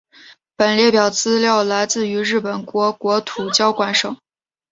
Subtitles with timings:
[0.57, 4.17] 本列表资料来自于日本国国土交通省。